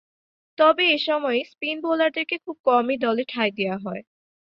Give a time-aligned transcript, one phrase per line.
[0.57, 4.01] তবে, এ সময়ে স্পিন বোলারদেরকে খুব কমই দলে ঠাঁই দেয়া হতো।